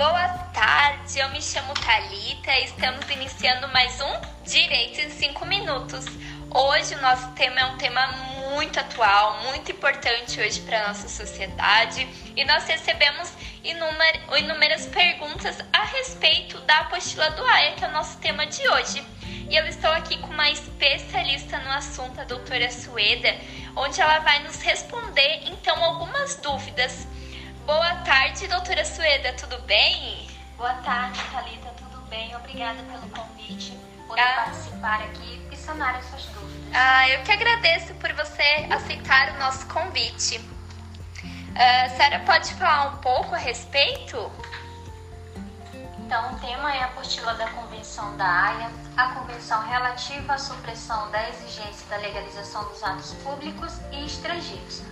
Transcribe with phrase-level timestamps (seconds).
[0.00, 6.06] Boa tarde, eu me chamo Talita estamos iniciando mais um Direito em 5 Minutos.
[6.50, 8.06] Hoje o nosso tema é um tema
[8.48, 13.30] muito atual, muito importante hoje para a nossa sociedade e nós recebemos
[13.62, 19.06] inúmeras perguntas a respeito da apostila do AIA, que é o nosso tema de hoje.
[19.50, 23.36] E eu estou aqui com uma especialista no assunto, a doutora Sueda,
[23.76, 27.06] onde ela vai nos responder então algumas dúvidas.
[27.66, 30.26] Boa tarde, doutora Sueda, tudo bem?
[30.56, 32.34] Boa tarde, Thalita, tudo bem?
[32.36, 34.44] Obrigada pelo convite, por ah.
[34.44, 36.74] participar aqui e sanar as suas dúvidas.
[36.74, 40.38] Ah, eu que agradeço por você aceitar o nosso convite.
[40.38, 44.30] Uh, a senhora pode falar um pouco a respeito?
[45.98, 51.10] Então, o tema é a apostila da Convenção da Haia, a convenção relativa à supressão
[51.10, 54.82] da exigência da legalização dos atos públicos e estrangeiros,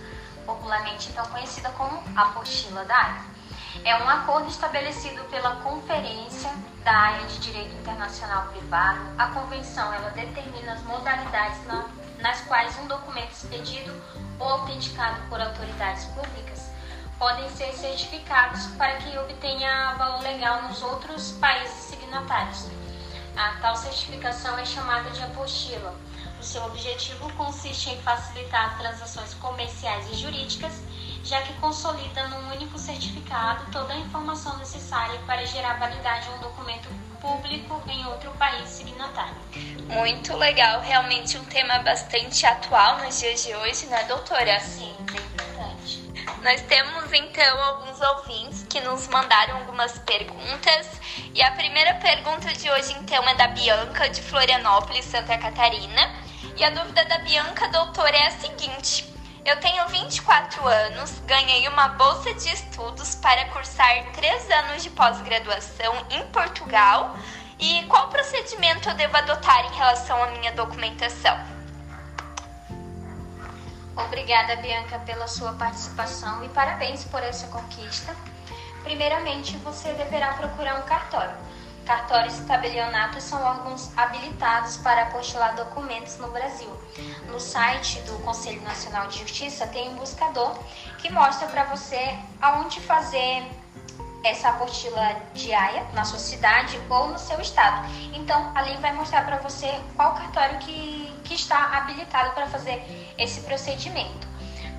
[0.49, 3.39] popularmente então conhecida como apostila da Haia.
[3.83, 6.51] É um acordo estabelecido pela Conferência
[6.83, 8.99] da Haia de Direito Internacional Privado.
[9.17, 11.85] A convenção ela determina as modalidades na,
[12.19, 13.93] nas quais um documento expedido
[14.39, 16.71] ou autenticado por autoridades públicas
[17.19, 22.67] podem ser certificados para que obtenha valor legal nos outros países signatários.
[23.35, 25.93] A tal certificação é chamada de apostila.
[26.39, 30.81] O seu objetivo consiste em facilitar transações comerciais e jurídicas,
[31.21, 36.39] já que consolida num único certificado toda a informação necessária para gerar validade a um
[36.39, 36.87] documento
[37.19, 39.35] público em outro país signatário.
[39.87, 44.61] Muito legal, realmente um tema bastante atual nos dias de hoje, né, doutora?
[44.61, 46.09] Sim, bem importante.
[46.41, 50.87] Nós temos então alguns ouvintes que nos mandaram algumas perguntas.
[51.35, 56.28] E a primeira pergunta de hoje então é da Bianca de Florianópolis, Santa Catarina.
[56.59, 59.09] E a dúvida da Bianca, doutora, é a seguinte:
[59.45, 66.05] Eu tenho 24 anos, ganhei uma bolsa de estudos para cursar três anos de pós-graduação
[66.09, 67.15] em Portugal.
[67.57, 71.37] E qual procedimento eu devo adotar em relação à minha documentação?
[73.95, 78.13] Obrigada, Bianca, pela sua participação e parabéns por essa conquista.
[78.83, 81.37] Primeiramente, você deverá procurar um cartório.
[81.89, 86.69] Cartórios e tabelionatos são órgãos habilitados para apostilar documentos no Brasil.
[87.25, 90.55] No site do Conselho Nacional de Justiça tem um buscador
[90.99, 93.43] que mostra para você aonde fazer
[94.23, 97.89] essa apostila diária na sua cidade ou no seu estado.
[98.13, 102.83] Então, ali vai mostrar para você qual cartório que, que está habilitado para fazer
[103.17, 104.27] esse procedimento.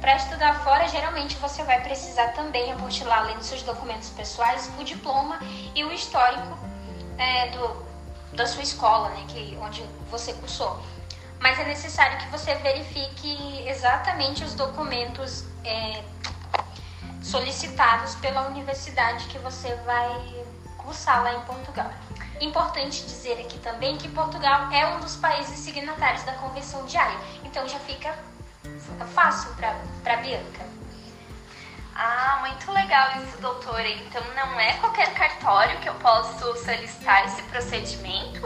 [0.00, 4.84] Para estudar fora, geralmente você vai precisar também apostilar, além dos seus documentos pessoais, o
[4.84, 5.40] diploma
[5.74, 6.70] e o histórico
[7.20, 7.86] é, do,
[8.32, 10.80] da sua escola, né, que, onde você cursou.
[11.38, 16.02] Mas é necessário que você verifique exatamente os documentos é,
[17.22, 20.44] solicitados pela universidade que você vai
[20.78, 21.90] cursar lá em Portugal.
[22.40, 27.18] Importante dizer aqui também que Portugal é um dos países signatários da Convenção de Haia,
[27.44, 28.14] então já fica
[29.14, 29.50] fácil
[30.02, 30.79] para Bianca.
[32.02, 33.86] Ah, muito legal isso, doutora.
[33.86, 38.40] Então não é qualquer cartório que eu posso solicitar esse procedimento?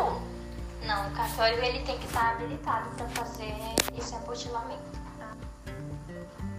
[0.82, 3.54] Não, o cartório ele tem que estar habilitado para fazer
[3.96, 4.82] esse apostilamento.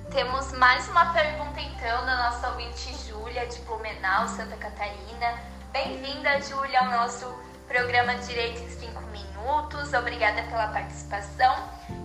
[0.10, 5.38] Temos mais uma pergunta então da nossa ouvinte Júlia de Blumenau, Santa Catarina.
[5.74, 7.28] Bem-vinda, Júlia, ao nosso
[7.68, 9.94] programa Direito em 5 Minutos.
[9.94, 11.56] Obrigada pela participação.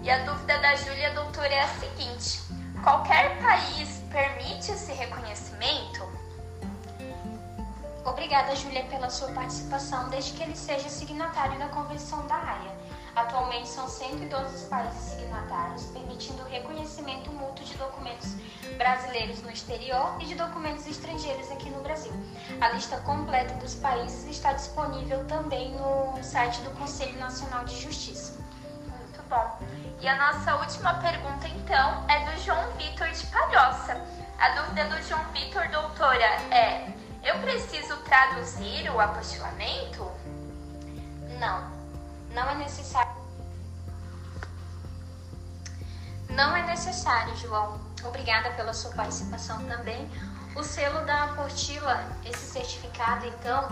[0.03, 2.41] E a dúvida da Júlia, doutora, é a seguinte:
[2.83, 6.09] qualquer país permite esse reconhecimento?
[8.05, 12.81] Obrigada, Júlia, pela sua participação, desde que ele seja signatário da Convenção da Haia.
[13.15, 18.35] Atualmente são 112 os países signatários, permitindo o reconhecimento mútuo de documentos
[18.79, 22.13] brasileiros no exterior e de documentos estrangeiros aqui no Brasil.
[22.61, 28.41] A lista completa dos países está disponível também no site do Conselho Nacional de Justiça.
[29.31, 29.59] Bom.
[30.01, 33.99] E a nossa última pergunta, então, é do João Vitor de Palhoça.
[34.39, 36.93] A dúvida do João Vitor, doutora, é:
[37.25, 40.11] eu preciso traduzir o apostilamento?
[41.39, 41.81] Não
[42.35, 43.13] não é necessário.
[46.29, 47.81] Não é necessário, João.
[48.05, 50.09] Obrigada pela sua participação também.
[50.55, 53.69] O selo da apostila, esse certificado, então,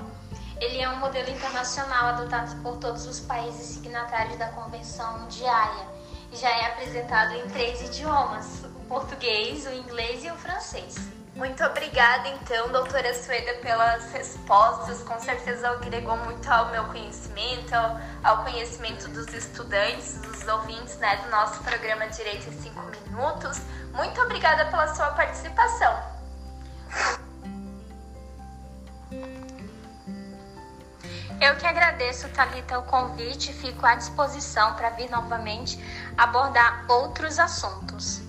[0.61, 5.87] ele é um modelo internacional adotado por todos os países signatários da Convenção Haia
[6.33, 10.97] e já é apresentado em três idiomas: o português, o inglês e o francês.
[11.37, 15.03] Muito obrigada, então, doutora Sueda, pelas respostas.
[15.03, 17.75] Com certeza agregou muito ao meu conhecimento,
[18.25, 23.61] ao conhecimento dos estudantes, dos ouvintes né, do nosso programa Direito em 5 Minutos.
[23.93, 26.08] Muito obrigada pela sua participação.
[31.49, 35.83] Eu que agradeço, Talita, o convite, fico à disposição para vir novamente
[36.15, 38.28] abordar outros assuntos.